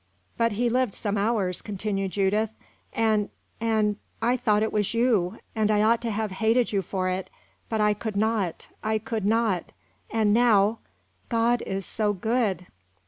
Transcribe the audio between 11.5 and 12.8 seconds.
is so good!"